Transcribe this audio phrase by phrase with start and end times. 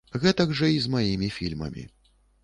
[0.21, 1.83] Гэтак жа і з маімі фільмамі.